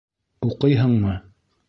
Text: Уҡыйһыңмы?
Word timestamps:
Уҡыйһыңмы? 0.47 1.13